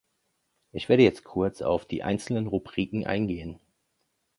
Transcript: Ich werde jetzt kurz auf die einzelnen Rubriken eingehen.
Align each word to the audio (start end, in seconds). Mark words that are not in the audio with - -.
Ich 0.71 0.89
werde 0.89 1.03
jetzt 1.03 1.23
kurz 1.23 1.61
auf 1.61 1.85
die 1.85 2.01
einzelnen 2.01 2.47
Rubriken 2.47 3.05
eingehen. 3.05 3.59